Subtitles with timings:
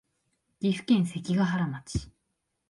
[0.59, 2.09] 岐阜県関ケ原町